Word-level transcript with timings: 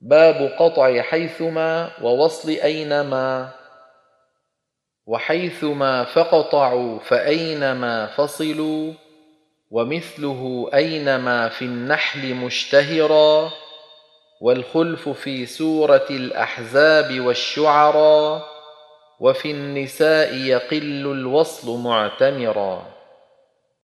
باب 0.00 0.52
قطع 0.58 1.02
حيثما 1.02 1.90
ووصل 2.02 2.50
أينما 2.50 3.50
وحيثما 5.06 6.04
فقطعوا 6.04 6.98
فأينما 6.98 8.06
فصلوا 8.06 8.92
ومثله 9.70 10.70
أينما 10.74 11.48
في 11.48 11.64
النحل 11.64 12.34
مشتهرا 12.34 13.50
والخلف 14.40 15.08
في 15.08 15.46
سورة 15.46 16.06
الأحزاب 16.10 17.20
والشعرا 17.20 18.42
وفي 19.20 19.50
النساء 19.50 20.34
يقل 20.34 21.06
الوصل 21.12 21.78
معتمرا. 21.78 22.97